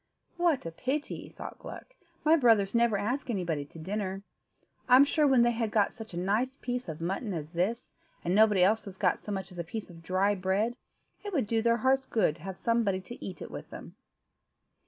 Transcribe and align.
"What 0.37 0.65
a 0.65 0.71
pity," 0.71 1.29
thought 1.29 1.59
Gluck, 1.59 1.95
"my 2.25 2.35
brothers 2.35 2.73
never 2.73 2.97
ask 2.97 3.29
anybody 3.29 3.65
to 3.65 3.77
dinner. 3.77 4.23
I'm 4.89 5.05
sure, 5.05 5.27
when 5.27 5.43
they've 5.43 5.69
got 5.69 5.93
such 5.93 6.15
a 6.15 6.17
nice 6.17 6.57
piece 6.57 6.89
of 6.89 7.01
mutton 7.01 7.35
as 7.35 7.51
this, 7.51 7.93
and 8.25 8.33
nobody 8.33 8.63
else 8.63 8.85
has 8.85 8.97
got 8.97 9.19
so 9.19 9.31
much 9.31 9.51
as 9.51 9.59
a 9.59 9.63
piece 9.63 9.91
of 9.91 10.01
dry 10.01 10.33
bread, 10.33 10.75
it 11.23 11.33
would 11.33 11.45
do 11.45 11.61
their 11.61 11.77
hearts 11.77 12.07
good 12.07 12.37
to 12.37 12.41
have 12.41 12.57
somebody 12.57 12.99
to 12.99 13.23
eat 13.23 13.43
it 13.43 13.51
with 13.51 13.69
them." 13.69 13.95